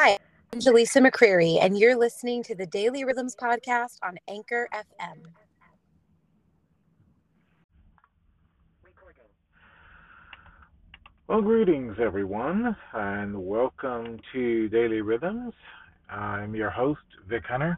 Hi, 0.00 0.16
I'm 0.52 0.60
Jaleesa 0.60 1.04
McCreary, 1.04 1.58
and 1.60 1.76
you're 1.76 1.96
listening 1.96 2.44
to 2.44 2.54
the 2.54 2.66
Daily 2.66 3.02
Rhythms 3.02 3.34
podcast 3.34 3.96
on 4.00 4.16
Anchor 4.28 4.68
FM. 4.72 5.24
Well, 11.26 11.42
greetings, 11.42 11.96
everyone, 12.00 12.76
and 12.94 13.44
welcome 13.44 14.20
to 14.32 14.68
Daily 14.68 15.00
Rhythms. 15.00 15.52
I'm 16.08 16.54
your 16.54 16.70
host, 16.70 17.00
Vic 17.28 17.42
Hunter. 17.48 17.76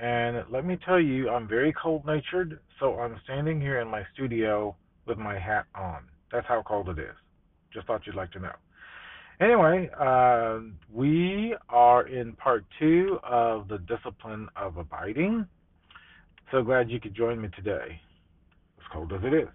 And 0.00 0.44
let 0.50 0.64
me 0.64 0.80
tell 0.84 0.98
you, 0.98 1.30
I'm 1.30 1.46
very 1.46 1.72
cold 1.80 2.04
natured, 2.06 2.58
so 2.80 2.98
I'm 2.98 3.20
standing 3.22 3.60
here 3.60 3.78
in 3.78 3.86
my 3.86 4.02
studio 4.14 4.74
with 5.06 5.16
my 5.16 5.38
hat 5.38 5.66
on. 5.76 6.02
That's 6.32 6.48
how 6.48 6.64
cold 6.66 6.88
it 6.88 6.98
is. 6.98 7.14
Just 7.72 7.86
thought 7.86 8.04
you'd 8.04 8.16
like 8.16 8.32
to 8.32 8.40
know. 8.40 8.56
Anyway, 9.40 9.88
uh, 9.98 10.60
we 10.92 11.54
are 11.68 12.06
in 12.06 12.34
part 12.34 12.64
two 12.78 13.18
of 13.22 13.68
the 13.68 13.78
discipline 13.78 14.48
of 14.54 14.76
abiding. 14.76 15.46
So 16.50 16.62
glad 16.62 16.90
you 16.90 17.00
could 17.00 17.14
join 17.14 17.40
me 17.40 17.48
today, 17.56 18.00
as 18.78 18.84
cold 18.92 19.12
as 19.12 19.20
it 19.24 19.32
is. 19.32 19.48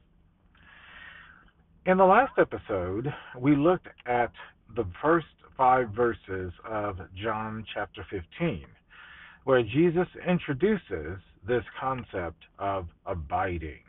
In 1.85 1.97
the 1.97 2.05
last 2.05 2.33
episode, 2.39 3.13
we 3.39 3.55
looked 3.55 3.87
at 4.07 4.31
the 4.75 4.85
first 5.01 5.27
five 5.55 5.89
verses 5.89 6.51
of 6.67 6.97
John 7.15 7.63
chapter 7.73 8.05
15 8.09 8.65
where 9.45 9.61
Jesus 9.61 10.07
introduces 10.27 11.19
this 11.47 11.63
concept 11.79 12.43
of 12.59 12.87
abiding. 13.05 13.79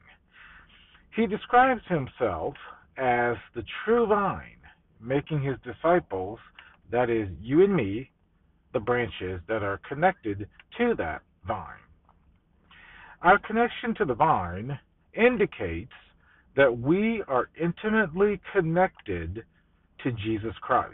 He 1.16 1.26
describes 1.26 1.80
himself 1.88 2.54
as 2.98 3.36
the 3.54 3.64
true 3.84 4.06
vine, 4.06 4.58
making 5.00 5.42
his 5.42 5.56
disciples, 5.64 6.38
that 6.90 7.10
is, 7.10 7.28
you 7.40 7.64
and 7.64 7.74
me, 7.74 8.10
the 8.72 8.80
branches 8.80 9.40
that 9.48 9.62
are 9.62 9.80
connected 9.88 10.48
to 10.78 10.94
that 10.96 11.22
vine. 11.46 11.82
Our 13.22 13.38
connection 13.38 13.94
to 13.96 14.04
the 14.04 14.14
vine 14.14 14.78
indicates 15.14 15.92
that 16.56 16.78
we 16.78 17.22
are 17.28 17.48
intimately 17.60 18.40
connected 18.52 19.44
to 20.02 20.12
Jesus 20.12 20.54
Christ, 20.60 20.92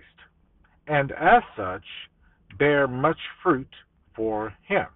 and 0.86 1.12
as 1.12 1.42
such, 1.56 1.84
bear 2.58 2.86
much 2.86 3.18
fruit 3.42 3.68
for 4.14 4.54
him. 4.66 4.86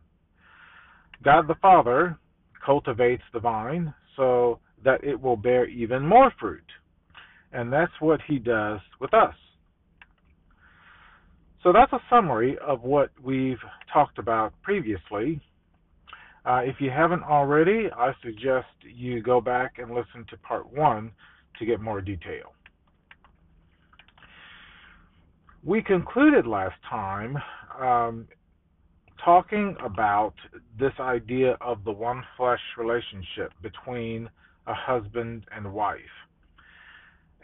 God 1.23 1.49
the 1.49 1.55
Father 1.57 2.19
cultivates 2.65 3.23
the 3.33 3.41
vine 3.41 3.95
so 4.17 4.61
that 4.85 5.03
it 5.03 5.21
will 5.21 5.37
bear 5.37 5.67
even 5.67 6.07
more 6.07 6.33
fruit. 6.39 6.66
And 7.57 7.73
that's 7.73 7.93
what 8.01 8.21
he 8.29 8.39
does 8.39 8.81
with 9.01 9.15
us. 9.15 9.35
So 11.63 11.73
that's 11.73 11.91
a 11.95 12.01
summary 12.11 12.59
of 12.59 12.83
what 12.83 13.09
we've 13.25 13.57
talked 13.91 14.19
about 14.19 14.53
previously. 14.63 15.41
Uh, 16.45 16.61
if 16.65 16.77
you 16.81 16.91
haven't 16.91 17.23
already, 17.23 17.89
I 17.97 18.13
suggest 18.23 18.67
you 18.83 19.23
go 19.23 19.41
back 19.41 19.79
and 19.79 19.89
listen 19.89 20.27
to 20.29 20.37
part 20.37 20.71
one 20.71 21.11
to 21.59 21.65
get 21.65 21.81
more 21.81 22.03
detail. 22.03 22.53
We 25.65 25.83
concluded 25.83 26.47
last 26.47 26.77
time 26.91 27.39
um, 27.81 28.29
talking 29.25 29.77
about 29.83 30.35
this 30.79 30.93
idea 31.01 31.57
of 31.63 31.85
the 31.85 31.91
one 31.91 32.23
flesh 32.37 32.61
relationship 32.77 33.53
between 33.63 34.29
a 34.67 34.75
husband 34.75 35.47
and 35.57 35.73
wife 35.73 36.01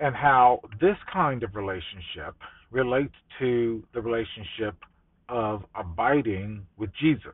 and 0.01 0.15
how 0.15 0.61
this 0.81 0.97
kind 1.13 1.43
of 1.43 1.55
relationship 1.55 2.35
relates 2.71 3.15
to 3.39 3.83
the 3.95 4.01
relationship 4.01 4.75
of 5.29 5.63
abiding 5.75 6.67
with 6.77 6.91
Jesus. 7.01 7.33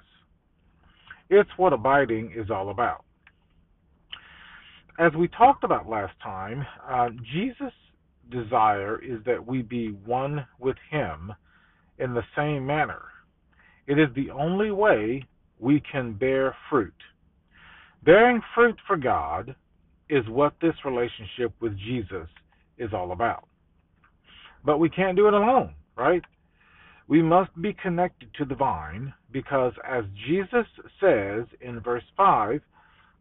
It's 1.31 1.51
what 1.57 1.73
abiding 1.73 2.33
is 2.37 2.51
all 2.51 2.71
about. 2.71 3.05
As 4.99 5.13
we 5.17 5.29
talked 5.29 5.63
about 5.65 5.89
last 5.89 6.15
time, 6.23 6.67
uh, 6.89 7.11
Jesus' 7.33 7.73
desire 8.31 9.03
is 9.03 9.21
that 9.27 9.47
we 9.47 9.63
be 9.63 9.89
one 10.05 10.47
with 10.59 10.77
Him 10.91 11.33
in 11.99 12.15
the 12.15 12.23
same 12.37 12.67
manner 12.67 13.03
it 13.89 13.99
is 13.99 14.09
the 14.15 14.31
only 14.31 14.71
way 14.71 15.25
we 15.59 15.83
can 15.91 16.13
bear 16.13 16.55
fruit. 16.69 16.93
Bearing 18.05 18.43
fruit 18.55 18.77
for 18.87 18.99
God 18.99 19.57
is 20.11 20.29
what 20.29 20.53
this 20.61 20.75
relationship 20.85 21.55
with 21.61 21.77
Jesus 21.79 22.29
is 22.79 22.93
all 22.93 23.13
about. 23.13 23.49
But 24.65 24.79
we 24.79 24.91
can't 24.91 25.17
do 25.17 25.29
it 25.29 25.35
alone, 25.35 25.75
right? 25.97 26.23
We 27.09 27.23
must 27.23 27.51
be 27.61 27.73
connected 27.73 28.29
to 28.35 28.45
the 28.45 28.55
vine 28.55 29.15
because, 29.33 29.73
as 29.89 30.05
Jesus 30.27 30.67
says 31.01 31.47
in 31.61 31.81
verse 31.81 32.05
5, 32.17 32.61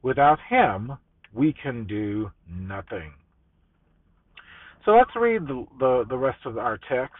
without 0.01 0.39
him 0.49 0.97
we 1.33 1.53
can 1.53 1.85
do 1.85 2.31
nothing. 2.49 3.13
So 4.83 4.91
let's 4.91 5.15
read 5.15 5.47
the, 5.47 5.65
the, 5.79 6.05
the 6.09 6.17
rest 6.17 6.39
of 6.45 6.57
our 6.57 6.79
text, 6.89 7.15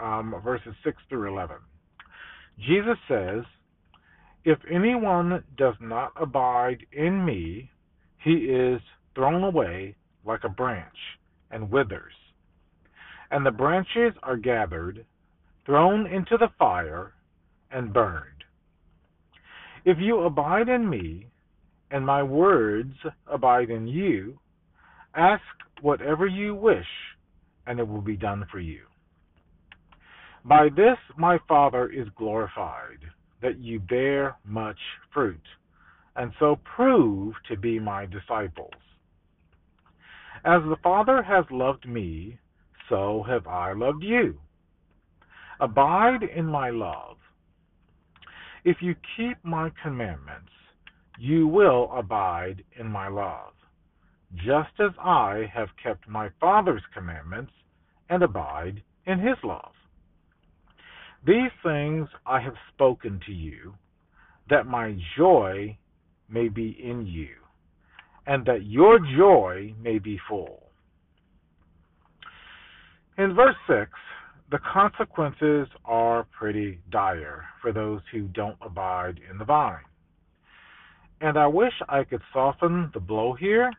um, 0.00 0.34
verses 0.44 0.74
6 0.84 0.96
through 1.08 1.32
11. 1.32 1.56
Jesus 2.58 2.96
says, 3.08 3.44
If 4.44 4.58
anyone 4.72 5.44
does 5.56 5.74
not 5.80 6.12
abide 6.20 6.86
in 6.92 7.24
me, 7.24 7.70
he 8.22 8.32
is 8.32 8.80
thrown 9.14 9.44
away 9.44 9.96
like 10.24 10.44
a 10.44 10.48
branch 10.48 11.17
and 11.50 11.70
withers. 11.70 12.14
And 13.30 13.44
the 13.44 13.50
branches 13.50 14.14
are 14.22 14.36
gathered, 14.36 15.04
thrown 15.66 16.06
into 16.06 16.36
the 16.38 16.48
fire, 16.58 17.12
and 17.70 17.92
burned. 17.92 18.44
If 19.84 19.98
you 20.00 20.20
abide 20.20 20.68
in 20.68 20.88
me, 20.88 21.28
and 21.90 22.04
my 22.04 22.22
words 22.22 22.94
abide 23.26 23.70
in 23.70 23.86
you, 23.86 24.38
ask 25.14 25.42
whatever 25.80 26.26
you 26.26 26.54
wish, 26.54 26.86
and 27.66 27.78
it 27.78 27.88
will 27.88 28.00
be 28.00 28.16
done 28.16 28.46
for 28.50 28.60
you. 28.60 28.80
By 30.44 30.68
this 30.74 30.98
my 31.16 31.38
Father 31.46 31.90
is 31.90 32.08
glorified, 32.16 33.00
that 33.42 33.58
you 33.58 33.80
bear 33.80 34.36
much 34.44 34.78
fruit, 35.12 35.40
and 36.16 36.32
so 36.38 36.58
prove 36.76 37.34
to 37.48 37.56
be 37.56 37.78
my 37.78 38.06
disciples. 38.06 38.72
As 40.48 40.62
the 40.62 40.78
Father 40.82 41.22
has 41.22 41.44
loved 41.50 41.86
me, 41.86 42.38
so 42.88 43.22
have 43.24 43.46
I 43.46 43.74
loved 43.74 44.02
you. 44.02 44.40
Abide 45.60 46.22
in 46.22 46.46
my 46.46 46.70
love. 46.70 47.18
If 48.64 48.78
you 48.80 48.94
keep 49.14 49.36
my 49.44 49.70
commandments, 49.82 50.52
you 51.18 51.46
will 51.46 51.92
abide 51.94 52.64
in 52.80 52.86
my 52.86 53.08
love, 53.08 53.52
just 54.36 54.72
as 54.80 54.92
I 54.98 55.50
have 55.52 55.68
kept 55.82 56.08
my 56.08 56.30
Father's 56.40 56.84
commandments 56.94 57.52
and 58.08 58.22
abide 58.22 58.82
in 59.04 59.18
his 59.18 59.36
love. 59.44 59.74
These 61.26 61.52
things 61.62 62.08
I 62.24 62.40
have 62.40 62.56
spoken 62.72 63.20
to 63.26 63.32
you, 63.32 63.74
that 64.48 64.66
my 64.66 64.96
joy 65.14 65.76
may 66.26 66.48
be 66.48 66.70
in 66.82 67.06
you, 67.06 67.34
and 68.28 68.46
that 68.46 68.64
your 68.66 69.00
joy 69.16 69.74
may 69.82 69.98
be 69.98 70.20
full. 70.28 70.70
In 73.16 73.34
verse 73.34 73.56
6, 73.68 73.90
the 74.52 74.60
consequences 74.72 75.66
are 75.84 76.28
pretty 76.38 76.78
dire 76.90 77.44
for 77.60 77.72
those 77.72 78.00
who 78.12 78.28
don't 78.28 78.56
abide 78.62 79.18
in 79.28 79.38
the 79.38 79.44
vine. 79.44 79.80
And 81.20 81.36
I 81.36 81.48
wish 81.48 81.72
I 81.88 82.04
could 82.04 82.22
soften 82.32 82.92
the 82.94 83.00
blow 83.00 83.32
here 83.32 83.72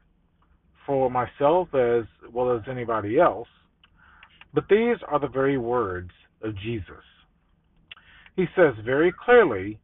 for 0.86 1.10
myself 1.10 1.74
as 1.74 2.04
well 2.34 2.52
as 2.52 2.64
anybody 2.70 3.18
else, 3.18 3.48
but 4.54 4.66
these 4.70 4.98
are 5.08 5.20
the 5.20 5.28
very 5.28 5.58
words 5.58 6.12
of 6.42 6.58
Jesus 6.58 7.06
he 8.40 8.46
says 8.56 8.74
very 8.86 9.12
clearly, 9.12 9.80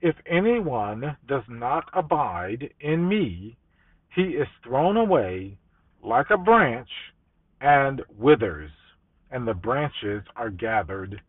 If 0.00 0.16
anyone 0.26 1.16
does 1.28 1.44
not 1.48 1.84
abide 1.92 2.70
in 2.80 3.08
me, 3.08 3.56
he 4.14 4.22
is 4.22 4.48
thrown 4.62 4.96
away 4.96 5.56
like 6.02 6.30
a 6.30 6.36
branch 6.36 6.88
and 7.60 8.02
withers, 8.18 8.70
and 9.30 9.46
the 9.46 9.54
branches 9.54 10.22
are 10.36 10.50
gathered, 10.50 11.20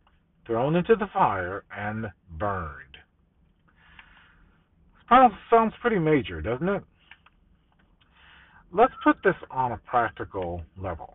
thrown 0.46 0.76
into 0.76 0.96
the 0.96 1.06
fire, 1.12 1.64
and 1.74 2.06
burned. 2.38 2.98
Sounds 5.08 5.74
pretty 5.80 5.98
major, 5.98 6.40
doesn't 6.40 6.68
it? 6.68 6.82
Let's 8.72 8.94
put 9.04 9.22
this 9.22 9.36
on 9.50 9.72
a 9.72 9.76
practical 9.78 10.62
level. 10.76 11.14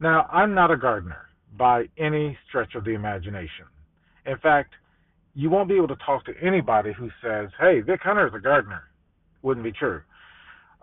Now, 0.00 0.26
I'm 0.32 0.54
not 0.54 0.70
a 0.70 0.76
gardener 0.76 1.26
by 1.58 1.88
any 1.98 2.38
stretch 2.48 2.74
of 2.74 2.84
the 2.84 2.92
imagination. 2.92 3.66
In 4.24 4.38
fact, 4.38 4.72
you 5.34 5.50
won't 5.50 5.68
be 5.68 5.76
able 5.76 5.88
to 5.88 5.96
talk 5.96 6.24
to 6.24 6.32
anybody 6.40 6.92
who 6.92 7.10
says, 7.22 7.50
"Hey, 7.60 7.80
Vic 7.80 8.00
Hunter 8.02 8.26
is 8.26 8.34
a 8.34 8.40
gardener." 8.40 8.84
Wouldn't 9.42 9.64
be 9.64 9.72
true. 9.72 10.02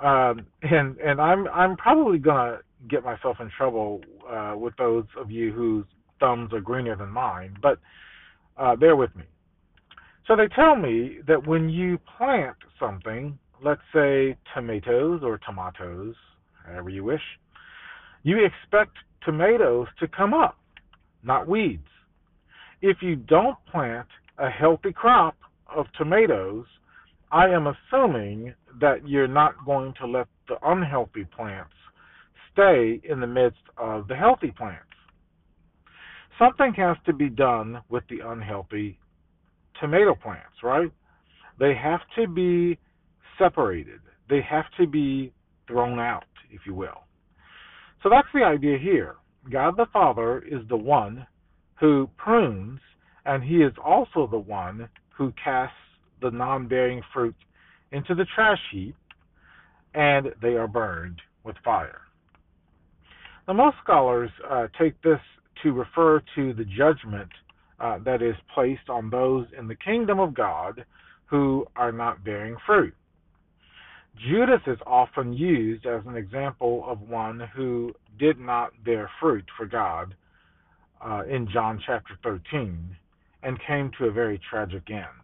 Um, 0.03 0.45
and 0.61 0.97
and 0.97 1.21
I'm 1.21 1.47
I'm 1.47 1.77
probably 1.77 2.19
gonna 2.19 2.59
get 2.89 3.03
myself 3.05 3.37
in 3.39 3.49
trouble 3.57 4.01
uh, 4.29 4.53
with 4.57 4.75
those 4.77 5.05
of 5.17 5.31
you 5.31 5.53
whose 5.53 5.85
thumbs 6.19 6.51
are 6.51 6.59
greener 6.59 6.95
than 6.95 7.09
mine, 7.09 7.55
but 7.61 7.79
uh, 8.57 8.75
bear 8.75 8.97
with 8.97 9.15
me. 9.15 9.23
So 10.27 10.35
they 10.35 10.47
tell 10.47 10.75
me 10.75 11.19
that 11.27 11.47
when 11.47 11.69
you 11.69 11.99
plant 12.17 12.57
something, 12.79 13.37
let's 13.63 13.81
say 13.93 14.37
tomatoes 14.53 15.21
or 15.23 15.37
tomatoes, 15.37 16.15
however 16.65 16.89
you 16.89 17.05
wish, 17.05 17.21
you 18.23 18.37
expect 18.43 18.91
tomatoes 19.25 19.87
to 19.99 20.07
come 20.09 20.33
up, 20.33 20.57
not 21.23 21.47
weeds. 21.47 21.87
If 22.81 22.97
you 23.01 23.15
don't 23.15 23.57
plant 23.71 24.07
a 24.37 24.49
healthy 24.49 24.91
crop 24.91 25.37
of 25.73 25.85
tomatoes, 25.97 26.65
I 27.33 27.47
am 27.47 27.65
assuming 27.65 28.53
that 28.79 29.07
you're 29.07 29.27
not 29.27 29.65
going 29.65 29.95
to 29.99 30.05
let 30.05 30.27
the 30.47 30.57
unhealthy 30.63 31.25
plants 31.35 31.73
stay 32.51 33.01
in 33.03 33.19
the 33.19 33.25
midst 33.25 33.63
of 33.75 34.07
the 34.07 34.15
healthy 34.15 34.51
plants. 34.55 34.85
Something 36.37 36.75
has 36.75 36.95
to 37.07 37.13
be 37.13 37.29
done 37.29 37.81
with 37.89 38.03
the 38.07 38.19
unhealthy 38.23 38.99
tomato 39.81 40.13
plants, 40.13 40.61
right? 40.61 40.91
They 41.59 41.73
have 41.73 42.01
to 42.17 42.27
be 42.27 42.77
separated. 43.39 44.01
They 44.29 44.41
have 44.47 44.65
to 44.77 44.85
be 44.85 45.33
thrown 45.67 45.99
out, 45.99 46.25
if 46.51 46.61
you 46.67 46.75
will. 46.75 47.01
So 48.03 48.09
that's 48.09 48.27
the 48.31 48.43
idea 48.43 48.77
here. 48.77 49.15
God 49.51 49.75
the 49.75 49.87
Father 49.91 50.43
is 50.47 50.61
the 50.69 50.77
one 50.77 51.25
who 51.79 52.07
prunes, 52.15 52.79
and 53.25 53.43
He 53.43 53.63
is 53.63 53.73
also 53.83 54.27
the 54.27 54.37
one 54.37 54.87
who 55.17 55.33
casts 55.43 55.75
the 56.23 56.31
non 56.31 56.67
bearing 56.67 57.01
fruit 57.13 57.35
into 57.91 58.15
the 58.15 58.25
trash 58.33 58.59
heap, 58.71 58.95
and 59.93 60.27
they 60.41 60.55
are 60.55 60.67
burned 60.67 61.21
with 61.43 61.55
fire. 61.63 62.01
Now, 63.47 63.53
most 63.53 63.75
scholars 63.83 64.31
uh, 64.49 64.67
take 64.79 64.99
this 65.01 65.19
to 65.61 65.73
refer 65.73 66.21
to 66.35 66.53
the 66.53 66.65
judgment 66.65 67.29
uh, 67.79 67.99
that 68.05 68.21
is 68.21 68.35
placed 68.53 68.89
on 68.89 69.09
those 69.09 69.45
in 69.57 69.67
the 69.67 69.75
kingdom 69.75 70.19
of 70.19 70.33
God 70.33 70.85
who 71.25 71.65
are 71.75 71.91
not 71.91 72.23
bearing 72.23 72.55
fruit. 72.65 72.93
Judas 74.29 74.61
is 74.67 74.77
often 74.85 75.33
used 75.33 75.85
as 75.85 76.01
an 76.05 76.15
example 76.15 76.85
of 76.87 77.01
one 77.01 77.41
who 77.55 77.93
did 78.19 78.39
not 78.39 78.71
bear 78.85 79.09
fruit 79.19 79.45
for 79.57 79.65
God 79.65 80.15
uh, 81.03 81.23
in 81.29 81.47
John 81.51 81.81
chapter 81.85 82.13
13 82.23 82.95
and 83.41 83.57
came 83.67 83.91
to 83.97 84.05
a 84.05 84.11
very 84.11 84.39
tragic 84.49 84.83
end. 84.89 85.22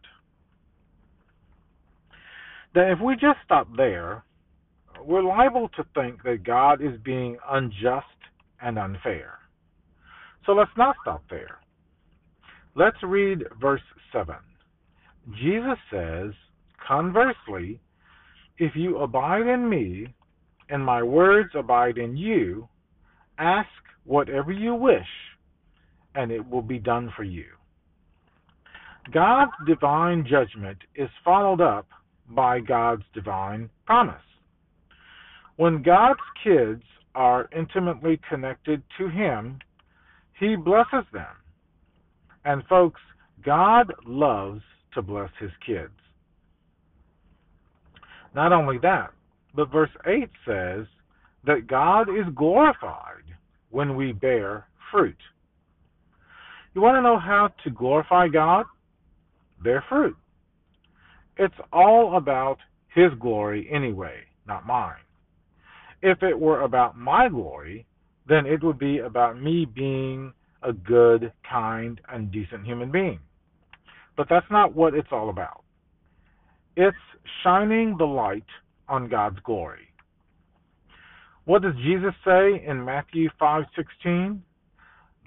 Now, 2.76 2.92
if 2.92 3.00
we 3.00 3.16
just 3.16 3.40
stop 3.44 3.68
there, 3.76 4.24
we're 5.04 5.24
liable 5.24 5.70
to 5.70 5.84
think 5.96 6.24
that 6.24 6.44
God 6.44 6.82
is 6.82 7.00
being 7.04 7.38
unjust 7.50 8.06
and 8.62 8.78
unfair. 8.78 9.40
So 10.46 10.52
let's 10.54 10.72
not 10.78 10.96
stop 11.02 11.24
there. 11.30 11.60
Let's 12.76 12.98
read 13.04 13.44
verse 13.60 13.82
7. 14.14 14.36
Jesus 15.42 15.78
says, 15.92 16.32
Conversely, 16.88 17.80
if 18.58 18.76
you 18.76 19.00
abide 19.00 19.48
in 19.48 19.70
me, 19.70 20.14
and 20.70 20.84
my 20.86 21.02
words 21.02 21.50
abide 21.56 21.98
in 21.98 22.16
you, 22.16 22.68
ask 23.38 23.70
whatever 24.06 24.52
you 24.52 24.76
wish, 24.76 25.08
and 26.16 26.32
it 26.32 26.48
will 26.48 26.62
be 26.62 26.80
done 26.80 27.12
for 27.16 27.24
you. 27.24 27.46
God's 29.12 29.52
divine 29.66 30.26
judgment 30.30 30.78
is 30.96 31.10
followed 31.24 31.62
up 31.62 31.88
by 32.30 32.60
God's 32.60 33.04
divine 33.14 33.70
promise. 33.86 34.16
When 35.58 35.82
God's 35.82 36.20
kids 36.44 36.84
are 37.16 37.50
intimately 37.56 38.20
connected 38.30 38.82
to 38.98 39.10
Him, 39.10 39.60
He 40.40 40.56
blesses 40.56 41.06
them. 41.12 41.36
And 42.46 42.64
folks, 42.68 43.02
God 43.44 43.94
loves 44.06 44.62
to 44.94 45.02
bless 45.02 45.30
His 45.40 45.52
kids. 45.66 45.92
Not 48.36 48.54
only 48.54 48.78
that, 48.80 49.12
but 49.56 49.72
verse 49.72 49.90
8 50.06 50.30
says 50.46 50.86
that 51.46 51.68
God 51.68 52.10
is 52.10 52.26
glorified 52.36 53.24
when 53.72 53.96
we 53.96 54.12
bear 54.12 54.66
fruit. 54.92 55.18
You 56.74 56.82
want 56.82 56.98
to 56.98 57.02
know 57.02 57.18
how 57.20 57.50
to 57.64 57.70
glorify 57.70 58.28
God? 58.28 58.66
Bear 59.64 59.84
fruit. 59.90 60.16
It's 61.40 61.56
all 61.72 62.18
about 62.18 62.58
His 62.94 63.12
glory 63.20 63.70
anyway, 63.72 64.18
not 64.46 64.68
mine. 64.68 65.02
If 66.02 66.22
it 66.22 66.38
were 66.38 66.62
about 66.62 66.98
my 66.98 67.30
glory, 67.30 67.86
then 68.28 68.46
it 68.46 68.62
would 68.62 68.78
be 68.78 69.00
about 69.00 69.42
me 69.42 69.66
being 69.66 70.34
a 70.62 70.74
good, 70.74 71.32
kind, 71.50 72.02
and 72.10 72.32
decent 72.32 72.66
human 72.66 72.92
being. 72.92 73.20
But 74.18 74.28
that's 74.30 74.52
not 74.52 74.76
what 74.76 74.94
it's 74.94 75.08
all 75.12 75.30
about. 75.30 75.64
It's 76.76 76.98
shining 77.44 77.96
the 77.98 78.06
light 78.06 78.44
on 78.90 79.08
God's 79.08 79.40
glory. 79.46 79.88
What 81.46 81.62
does 81.62 81.76
Jesus 81.78 82.14
say 82.26 82.64
in 82.66 82.84
Matthew 82.84 83.30
5:16? 83.40 84.44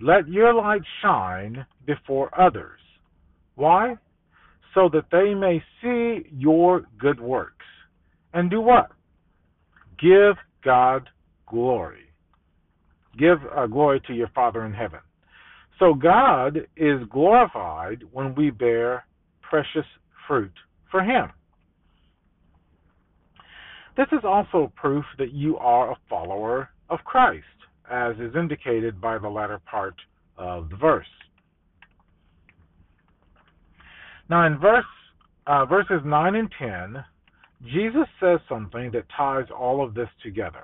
Let 0.01 0.29
your 0.29 0.53
light 0.53 0.83
shine 1.01 1.65
before 1.87 2.29
others. 2.39 2.81
Why? 3.55 3.97
So 4.75 4.89
that 4.93 5.07
they 5.13 5.35
may 5.35 5.63
see 5.83 6.29
your 6.33 6.87
good 6.99 7.21
works. 7.21 7.67
And 8.33 8.51
do 8.51 8.61
what? 8.61 8.91
Give 10.01 10.37
God 10.65 11.09
glory. 11.47 12.05
Give 13.19 13.39
uh, 13.55 13.67
glory 13.67 14.01
to 14.07 14.15
your 14.15 14.29
Father 14.29 14.65
in 14.65 14.73
heaven. 14.73 15.01
So 15.79 15.95
God 15.95 16.67
is 16.77 17.01
glorified 17.11 18.03
when 18.13 18.35
we 18.35 18.51
bear 18.51 19.05
precious 19.43 19.87
fruit 20.27 20.53
for 20.91 21.03
Him. 21.03 21.31
This 23.97 24.07
is 24.13 24.21
also 24.25 24.73
proof 24.77 25.05
that 25.19 25.33
you 25.33 25.59
are 25.59 25.93
a 25.93 25.99
follower 26.09 26.71
of 26.89 27.01
Christ, 27.05 27.45
as 27.91 28.17
is 28.17 28.35
indicated 28.35 29.01
by 29.01 29.19
the 29.19 29.29
latter 29.29 29.61
part 29.71 29.95
of 30.39 30.71
the 30.71 30.77
verse. 30.77 31.07
Now, 34.33 34.47
in 34.47 34.57
verse 34.57 34.87
uh, 35.47 35.67
verses 35.67 36.01
9 36.07 36.35
and 36.37 36.51
10, 36.59 37.05
Jesus 37.67 38.09
says 38.19 38.39
something 38.49 38.91
that 38.93 39.05
ties 39.15 39.45
all 39.55 39.85
of 39.85 39.93
this 39.93 40.09
together. 40.23 40.63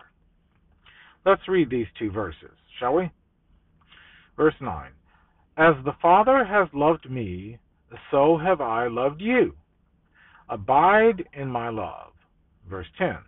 Let's 1.26 1.46
read 1.46 1.68
these 1.68 1.86
two 1.98 2.10
verses, 2.10 2.56
shall 2.80 2.94
we? 2.94 3.10
Verse 4.38 4.54
9 4.62 4.90
As 5.58 5.74
the 5.84 5.92
Father 6.00 6.46
has 6.46 6.68
loved 6.72 7.10
me, 7.10 7.58
so 8.10 8.38
have 8.38 8.62
I 8.62 8.86
loved 8.88 9.20
you. 9.20 9.54
Abide 10.48 11.28
in 11.34 11.48
my 11.48 11.68
love. 11.68 12.12
Verse 12.70 12.88
10 12.96 13.18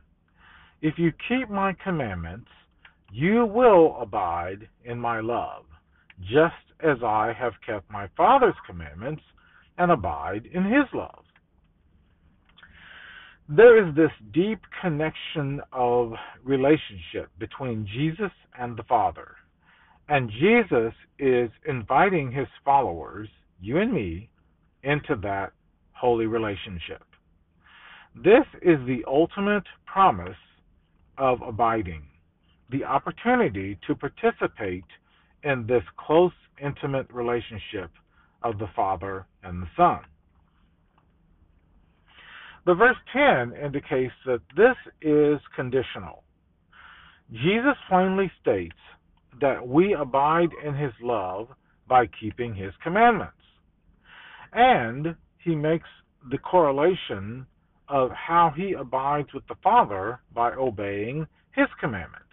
If 0.80 0.94
you 0.96 1.12
keep 1.28 1.50
my 1.50 1.76
commandments, 1.84 2.48
you 3.12 3.44
will 3.44 3.94
abide 4.00 4.70
in 4.86 4.98
my 4.98 5.20
love, 5.20 5.66
just 6.22 6.54
as 6.82 6.96
I 7.04 7.34
have 7.38 7.52
kept 7.66 7.90
my 7.90 8.08
Father's 8.16 8.56
commandments 8.66 9.20
and 9.80 9.90
abide 9.90 10.42
in 10.52 10.62
his 10.62 10.84
love. 10.92 11.24
There 13.48 13.82
is 13.82 13.94
this 13.96 14.10
deep 14.32 14.60
connection 14.82 15.60
of 15.72 16.12
relationship 16.44 17.30
between 17.38 17.88
Jesus 17.92 18.30
and 18.58 18.76
the 18.76 18.82
Father. 18.82 19.36
And 20.08 20.30
Jesus 20.30 20.92
is 21.18 21.50
inviting 21.66 22.30
his 22.30 22.46
followers, 22.62 23.28
you 23.58 23.78
and 23.78 23.92
me, 23.92 24.28
into 24.82 25.16
that 25.22 25.52
holy 25.92 26.26
relationship. 26.26 27.02
This 28.14 28.44
is 28.60 28.78
the 28.86 29.02
ultimate 29.08 29.64
promise 29.86 30.36
of 31.16 31.40
abiding, 31.40 32.02
the 32.70 32.84
opportunity 32.84 33.78
to 33.86 33.94
participate 33.94 34.84
in 35.42 35.66
this 35.66 35.84
close, 35.96 36.32
intimate 36.62 37.10
relationship 37.10 37.90
of 38.42 38.58
the 38.58 38.68
Father 38.74 39.26
and 39.42 39.62
the 39.62 39.68
Son. 39.76 40.00
The 42.66 42.74
verse 42.74 42.96
10 43.12 43.54
indicates 43.64 44.12
that 44.26 44.42
this 44.56 44.76
is 45.00 45.40
conditional. 45.56 46.22
Jesus 47.32 47.76
plainly 47.88 48.30
states 48.40 48.76
that 49.40 49.66
we 49.66 49.94
abide 49.94 50.50
in 50.64 50.74
his 50.74 50.92
love 51.00 51.48
by 51.88 52.06
keeping 52.20 52.54
his 52.54 52.72
commandments. 52.82 53.34
And 54.52 55.14
he 55.42 55.54
makes 55.54 55.88
the 56.30 56.38
correlation 56.38 57.46
of 57.88 58.10
how 58.10 58.52
he 58.54 58.74
abides 58.74 59.32
with 59.32 59.46
the 59.48 59.56
Father 59.62 60.20
by 60.34 60.52
obeying 60.52 61.26
his 61.52 61.66
commandments. 61.80 62.26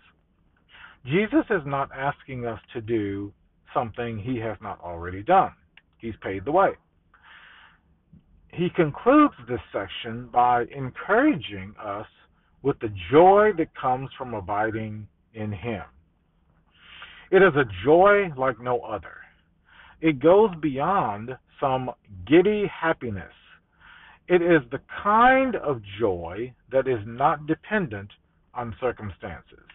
Jesus 1.05 1.45
is 1.49 1.61
not 1.65 1.89
asking 1.95 2.45
us 2.45 2.59
to 2.73 2.81
do 2.81 3.31
something 3.73 4.19
he 4.19 4.39
has 4.39 4.57
not 4.61 4.79
already 4.81 5.23
done. 5.23 5.53
He's 5.97 6.15
paid 6.21 6.45
the 6.45 6.51
way. 6.51 6.71
He 8.49 8.69
concludes 8.75 9.35
this 9.47 9.59
section 9.71 10.29
by 10.31 10.65
encouraging 10.75 11.75
us 11.83 12.07
with 12.63 12.79
the 12.79 12.93
joy 13.11 13.51
that 13.57 13.75
comes 13.75 14.09
from 14.17 14.33
abiding 14.33 15.07
in 15.33 15.51
him. 15.51 15.83
It 17.31 17.43
is 17.43 17.53
a 17.55 17.69
joy 17.83 18.29
like 18.37 18.59
no 18.59 18.79
other. 18.81 19.17
It 20.01 20.19
goes 20.19 20.49
beyond 20.61 21.37
some 21.59 21.91
giddy 22.25 22.65
happiness. 22.67 23.33
It 24.27 24.41
is 24.41 24.61
the 24.71 24.81
kind 25.03 25.55
of 25.55 25.81
joy 25.99 26.53
that 26.71 26.87
is 26.87 26.99
not 27.05 27.47
dependent 27.47 28.09
on 28.53 28.75
circumstances, 28.79 29.65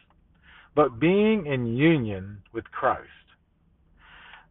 but 0.74 1.00
being 1.00 1.46
in 1.46 1.76
union 1.76 2.42
with 2.52 2.64
Christ. 2.70 3.08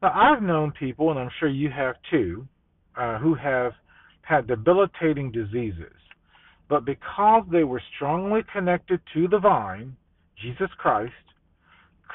Now, 0.02 0.12
I've 0.16 0.42
known 0.42 0.72
people, 0.72 1.12
and 1.12 1.20
I'm 1.20 1.30
sure 1.40 1.50
you 1.50 1.70
have 1.70 1.96
too, 2.10 2.48
uh, 2.96 3.20
who 3.20 3.36
have 3.36 3.74
had 4.24 4.48
debilitating 4.48 5.32
diseases, 5.32 5.94
but 6.70 6.86
because 6.86 7.44
they 7.52 7.64
were 7.64 7.82
strongly 7.96 8.42
connected 8.52 9.00
to 9.14 9.28
the 9.28 9.40
vine, 9.40 9.96
Jesus 10.42 10.70
Christ, 10.78 11.14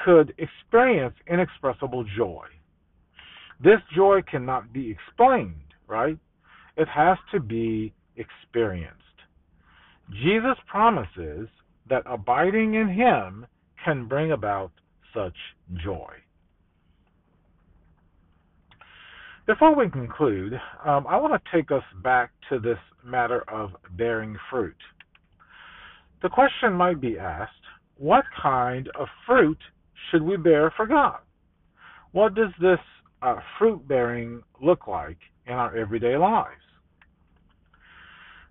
could 0.03 0.33
experience 0.37 1.15
inexpressible 1.27 2.05
joy. 2.17 2.45
This 3.63 3.79
joy 3.95 4.21
cannot 4.29 4.73
be 4.73 4.91
explained, 4.91 5.73
right? 5.87 6.17
It 6.75 6.87
has 6.89 7.17
to 7.31 7.39
be 7.39 7.93
experienced. 8.15 8.93
Jesus 10.11 10.57
promises 10.67 11.47
that 11.89 12.03
abiding 12.05 12.75
in 12.75 12.89
Him 12.89 13.47
can 13.83 14.07
bring 14.07 14.31
about 14.31 14.71
such 15.13 15.35
joy. 15.83 16.13
Before 19.47 19.73
we 19.73 19.89
conclude, 19.89 20.59
um, 20.85 21.07
I 21.07 21.15
want 21.15 21.41
to 21.41 21.51
take 21.55 21.71
us 21.71 21.83
back 22.03 22.31
to 22.49 22.59
this 22.59 22.77
matter 23.01 23.49
of 23.49 23.69
bearing 23.91 24.35
fruit. 24.51 24.75
The 26.21 26.27
question 26.27 26.73
might 26.73 26.99
be 26.99 27.17
asked 27.17 27.53
what 27.95 28.25
kind 28.41 28.89
of 28.99 29.07
fruit 29.25 29.57
should 30.11 30.21
we 30.21 30.35
bear 30.35 30.73
for 30.75 30.85
God? 30.85 31.19
What 32.11 32.35
does 32.35 32.49
this 32.59 32.79
uh, 33.21 33.37
fruit 33.57 33.87
bearing 33.87 34.43
look 34.61 34.85
like 34.85 35.17
in 35.45 35.53
our 35.53 35.77
everyday 35.77 36.17
lives? 36.17 36.51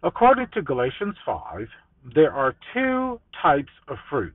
According 0.03 0.47
to 0.55 0.63
Galatians 0.63 1.17
5, 1.27 1.67
there 2.15 2.33
are 2.33 2.57
two 2.73 3.21
types 3.43 3.73
of 3.89 3.99
fruit 4.09 4.35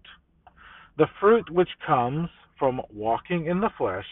the 1.00 1.08
fruit 1.20 1.50
which 1.50 1.70
comes 1.88 2.30
from 2.60 2.82
walking 2.94 3.48
in 3.48 3.62
the 3.62 3.72
flesh, 3.80 4.06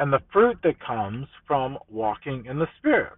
and 0.00 0.10
the 0.10 0.22
fruit 0.32 0.56
that 0.64 0.80
comes 0.80 1.26
from 1.46 1.76
walking 1.90 2.46
in 2.46 2.58
the 2.58 2.66
Spirit. 2.78 3.12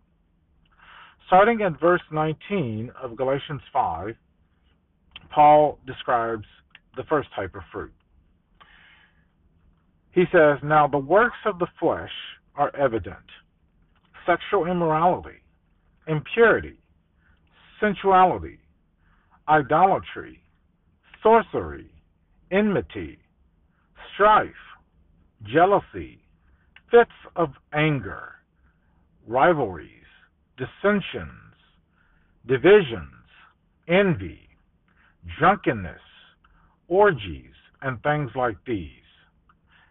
Starting 1.29 1.62
at 1.62 1.81
verse 1.81 2.03
19 2.11 2.91
of 3.01 3.17
Galatians 3.17 3.62
5, 3.73 4.17
Paul 5.33 5.79
describes 5.87 6.45
the 6.97 7.05
first 7.05 7.29
type 7.37 7.55
of 7.55 7.62
fruit. 7.73 7.93
He 10.11 10.25
says, 10.33 10.59
Now 10.65 10.89
the 10.89 10.99
works 10.99 11.37
of 11.47 11.61
the 11.61 11.69
flesh 11.79 12.11
are 12.57 12.75
evident 12.77 13.17
sexual 14.27 14.67
immorality, 14.67 15.41
impurity, 16.09 16.79
sensuality, 17.81 18.59
idolatry, 19.49 20.43
sorcery, 21.23 21.91
enmity, 22.51 23.19
strife, 24.15 24.51
jealousy, 25.45 26.22
fits 26.92 27.11
of 27.34 27.49
anger, 27.72 28.34
rivalries, 29.26 29.88
dissensions, 30.56 31.54
divisions, 32.46 33.08
envy, 33.88 34.49
drunkenness, 35.38 36.00
orgies, 36.88 37.54
and 37.80 38.00
things 38.02 38.30
like 38.37 38.56
these. 38.66 38.90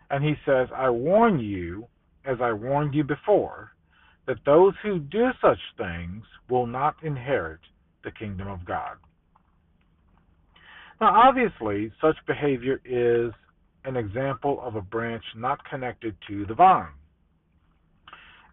And 0.09 0.23
he 0.23 0.35
says, 0.45 0.67
I 0.75 0.89
warn 0.89 1.39
you, 1.39 1.87
as 2.23 2.37
I 2.41 2.53
warned 2.53 2.93
you 2.93 3.03
before, 3.03 3.71
that 4.27 4.37
those 4.45 4.73
who 4.83 4.99
do 4.99 5.29
such 5.41 5.57
things 5.77 6.23
will 6.49 6.67
not 6.67 6.95
inherit 7.01 7.61
the 8.03 8.11
kingdom 8.11 8.47
of 8.47 8.63
God. 8.65 8.97
Now, 10.99 11.27
obviously, 11.27 11.91
such 11.99 12.15
behavior 12.27 12.79
is 12.85 13.33
an 13.85 13.95
example 13.95 14.59
of 14.61 14.75
a 14.75 14.81
branch 14.81 15.23
not 15.35 15.63
connected 15.65 16.15
to 16.27 16.45
the 16.45 16.53
vine. 16.53 16.87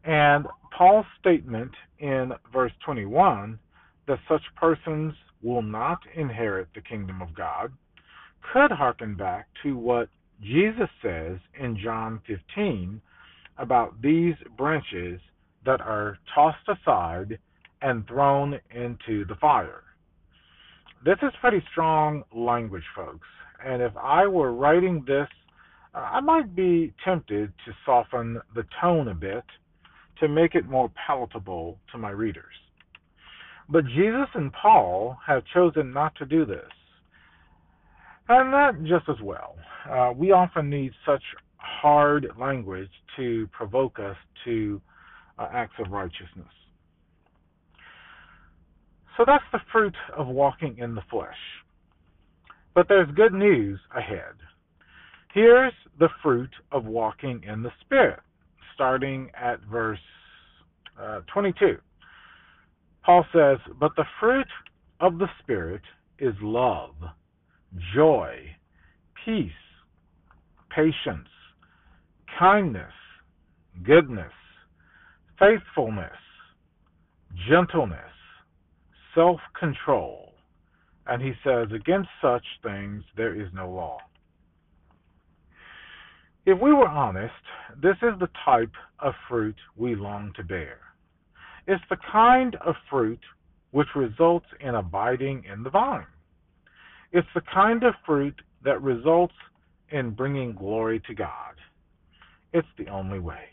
And 0.04 0.46
Paul's 0.76 1.06
statement 1.20 1.72
in 1.98 2.32
verse 2.52 2.72
21 2.84 3.58
that 4.06 4.18
such 4.28 4.42
persons 4.56 5.14
will 5.42 5.62
not 5.62 5.98
inherit 6.14 6.68
the 6.74 6.80
kingdom 6.80 7.20
of 7.20 7.34
God 7.34 7.72
could 8.52 8.70
harken 8.70 9.14
back 9.14 9.46
to 9.62 9.76
what 9.76 10.08
Jesus 10.40 10.88
says 11.02 11.38
in 11.60 11.78
John 11.82 12.20
15 12.26 13.00
about 13.58 14.00
these 14.00 14.34
branches 14.56 15.20
that 15.66 15.80
are 15.80 16.18
tossed 16.34 16.68
aside 16.68 17.38
and 17.82 18.06
thrown 18.06 18.58
into 18.74 19.24
the 19.26 19.34
fire. 19.40 19.82
This 21.04 21.18
is 21.22 21.32
pretty 21.40 21.62
strong 21.70 22.24
language, 22.34 22.84
folks. 22.94 23.26
And 23.64 23.82
if 23.82 23.96
I 23.96 24.26
were 24.26 24.52
writing 24.52 25.04
this, 25.06 25.28
uh, 25.94 25.98
I 25.98 26.20
might 26.20 26.54
be 26.54 26.92
tempted 27.04 27.52
to 27.64 27.72
soften 27.84 28.40
the 28.54 28.64
tone 28.80 29.08
a 29.08 29.14
bit 29.14 29.44
to 30.20 30.28
make 30.28 30.54
it 30.54 30.68
more 30.68 30.90
palatable 31.06 31.78
to 31.92 31.98
my 31.98 32.10
readers. 32.10 32.54
But 33.68 33.84
Jesus 33.86 34.28
and 34.34 34.52
Paul 34.52 35.16
have 35.26 35.42
chosen 35.52 35.92
not 35.92 36.14
to 36.16 36.26
do 36.26 36.44
this. 36.44 36.70
And 38.28 38.52
that 38.52 38.82
just 38.84 39.08
as 39.08 39.22
well. 39.22 39.56
Uh, 39.88 40.12
we 40.14 40.32
often 40.32 40.68
need 40.68 40.92
such 41.06 41.22
hard 41.56 42.28
language 42.38 42.90
to 43.16 43.48
provoke 43.52 43.98
us 43.98 44.16
to 44.44 44.80
uh, 45.38 45.48
acts 45.52 45.74
of 45.84 45.90
righteousness. 45.90 46.46
So 49.16 49.24
that's 49.26 49.44
the 49.52 49.60
fruit 49.72 49.94
of 50.16 50.28
walking 50.28 50.78
in 50.78 50.94
the 50.94 51.02
flesh. 51.10 51.36
But 52.78 52.86
there's 52.86 53.10
good 53.16 53.32
news 53.32 53.80
ahead. 53.92 54.36
Here's 55.34 55.72
the 55.98 56.10
fruit 56.22 56.52
of 56.70 56.84
walking 56.84 57.42
in 57.42 57.64
the 57.64 57.72
Spirit, 57.80 58.20
starting 58.72 59.32
at 59.34 59.58
verse 59.62 59.98
uh, 60.96 61.22
22. 61.34 61.78
Paul 63.04 63.24
says, 63.32 63.58
But 63.80 63.96
the 63.96 64.04
fruit 64.20 64.46
of 65.00 65.18
the 65.18 65.26
Spirit 65.42 65.80
is 66.20 66.34
love, 66.40 66.94
joy, 67.96 68.36
peace, 69.24 69.50
patience, 70.70 71.28
kindness, 72.38 72.94
goodness, 73.82 74.30
faithfulness, 75.36 76.12
gentleness 77.50 77.98
self 79.16 79.40
control. 79.58 80.27
And 81.08 81.22
he 81.22 81.32
says, 81.42 81.68
Against 81.74 82.10
such 82.20 82.44
things 82.62 83.02
there 83.16 83.34
is 83.34 83.48
no 83.54 83.70
law. 83.70 83.98
If 86.46 86.58
we 86.60 86.72
were 86.72 86.88
honest, 86.88 87.34
this 87.82 87.96
is 88.02 88.18
the 88.20 88.28
type 88.44 88.72
of 89.00 89.14
fruit 89.28 89.56
we 89.76 89.94
long 89.94 90.32
to 90.36 90.44
bear. 90.44 90.78
It's 91.66 91.82
the 91.90 91.98
kind 92.10 92.56
of 92.64 92.74
fruit 92.88 93.20
which 93.70 93.88
results 93.94 94.46
in 94.60 94.74
abiding 94.74 95.44
in 95.50 95.62
the 95.62 95.70
vine. 95.70 96.06
It's 97.12 97.28
the 97.34 97.42
kind 97.52 97.84
of 97.84 97.94
fruit 98.06 98.40
that 98.64 98.80
results 98.82 99.34
in 99.90 100.10
bringing 100.10 100.54
glory 100.54 101.00
to 101.06 101.14
God. 101.14 101.54
It's 102.52 102.68
the 102.78 102.88
only 102.88 103.18
way. 103.18 103.44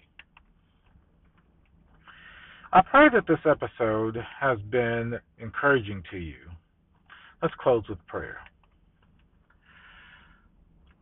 I 2.72 2.82
pray 2.82 3.08
that 3.14 3.28
this 3.28 3.40
episode 3.46 4.18
has 4.40 4.58
been 4.70 5.20
encouraging 5.40 6.04
to 6.12 6.18
you. 6.18 6.36
Let's 7.42 7.54
close 7.60 7.84
with 7.90 8.06
prayer. 8.08 8.38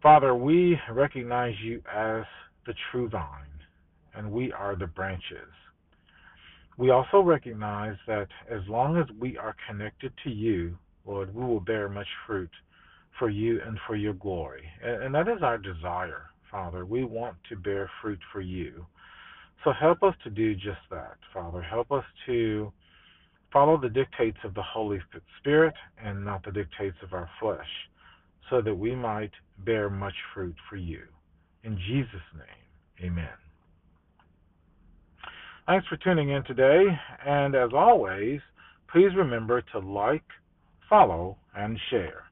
Father, 0.01 0.35
we 0.35 0.77
recognize 0.91 1.53
you 1.63 1.81
as 1.93 2.23
the 2.65 2.73
true 2.91 3.07
vine, 3.07 3.47
and 4.15 4.31
we 4.31 4.51
are 4.51 4.75
the 4.75 4.87
branches. 4.87 5.47
We 6.77 6.89
also 6.89 7.21
recognize 7.21 7.95
that 8.07 8.27
as 8.49 8.61
long 8.67 8.97
as 8.97 9.05
we 9.19 9.37
are 9.37 9.55
connected 9.67 10.11
to 10.23 10.29
you, 10.29 10.77
Lord, 11.05 11.33
we 11.33 11.45
will 11.45 11.59
bear 11.59 11.87
much 11.87 12.07
fruit 12.25 12.49
for 13.19 13.29
you 13.29 13.61
and 13.65 13.77
for 13.85 13.95
your 13.95 14.13
glory. 14.13 14.63
And 14.83 15.13
that 15.13 15.27
is 15.27 15.43
our 15.43 15.57
desire, 15.57 16.23
Father. 16.49 16.85
We 16.85 17.03
want 17.03 17.37
to 17.49 17.55
bear 17.55 17.89
fruit 18.01 18.19
for 18.31 18.41
you. 18.41 18.85
So 19.63 19.71
help 19.71 20.03
us 20.03 20.15
to 20.23 20.29
do 20.29 20.55
just 20.55 20.81
that, 20.89 21.17
Father. 21.33 21.61
Help 21.61 21.91
us 21.91 22.03
to 22.25 22.73
follow 23.53 23.77
the 23.79 23.89
dictates 23.89 24.39
of 24.43 24.55
the 24.55 24.63
Holy 24.63 24.99
Spirit 25.39 25.75
and 26.03 26.25
not 26.25 26.43
the 26.43 26.51
dictates 26.51 26.97
of 27.03 27.13
our 27.13 27.29
flesh, 27.39 27.69
so 28.49 28.61
that 28.61 28.75
we 28.75 28.95
might 28.95 29.31
bear 29.59 29.89
much 29.89 30.15
fruit 30.33 30.55
for 30.69 30.75
you. 30.75 31.03
In 31.63 31.77
Jesus' 31.87 32.09
name, 32.35 33.11
amen. 33.11 33.29
Thanks 35.67 35.87
for 35.87 35.95
tuning 35.97 36.29
in 36.31 36.43
today, 36.43 36.85
and 37.25 37.55
as 37.55 37.69
always, 37.73 38.41
please 38.91 39.11
remember 39.15 39.61
to 39.71 39.79
like, 39.79 40.25
follow, 40.89 41.37
and 41.55 41.79
share. 41.89 42.23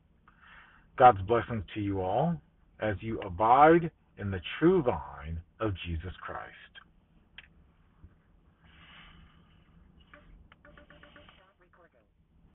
God's 0.98 1.22
blessings 1.22 1.64
to 1.74 1.80
you 1.80 2.02
all 2.02 2.36
as 2.82 2.96
you 3.00 3.20
abide 3.22 3.90
in 4.18 4.32
the 4.32 4.42
true 4.60 4.84
vine 4.84 5.40
of 5.60 5.74
Jesus 5.88 6.12
Christ. 6.22 6.52